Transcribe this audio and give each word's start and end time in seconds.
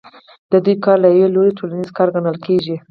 د 0.51 0.53
دوی 0.65 0.75
کار 0.83 0.97
له 1.03 1.09
یوه 1.17 1.29
لوري 1.35 1.51
ټولنیز 1.59 1.89
کار 1.97 2.07
ګڼل 2.15 2.37
کېږي 2.45 2.75